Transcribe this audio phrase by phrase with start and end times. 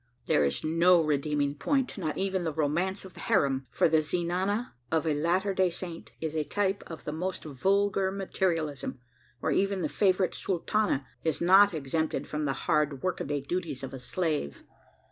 [0.25, 4.73] There is no redeeming point not even the "romance of the harem" for the zenana
[4.91, 8.99] of a Latter day Saint is a type of the most vulgar materialism,
[9.41, 13.83] where even the favourite sultana is not exempted from the hard work a day duties
[13.83, 14.63] of a slave.